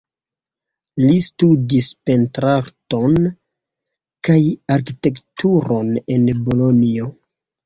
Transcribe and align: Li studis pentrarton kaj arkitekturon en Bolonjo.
Li 1.01 1.17
studis 1.25 1.89
pentrarton 2.09 3.19
kaj 4.29 4.39
arkitekturon 4.77 5.93
en 6.17 6.27
Bolonjo. 6.49 7.13